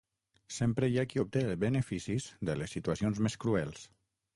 [0.55, 3.91] Sempre hi ha qui obté beneficis de les situacions més cruels.